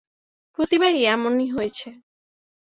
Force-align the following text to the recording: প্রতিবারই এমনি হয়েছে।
প্রতিবারই 0.59 1.01
এমনি 1.05 1.45
হয়েছে। 1.49 1.87